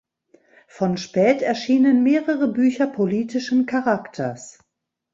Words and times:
Von 0.65 0.97
Späth 0.97 1.43
erschienen 1.43 2.01
mehrere 2.01 2.47
Bücher 2.47 2.87
politischen 2.87 3.67
Charakters. 3.67 4.57